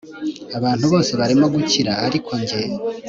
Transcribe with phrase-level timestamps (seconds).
[0.57, 2.61] abantu bose barimo gukira ariko njye